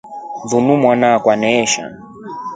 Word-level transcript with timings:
Linu 0.49 0.73
mwanaakwa 0.81 1.33
antaashi. 1.33 1.81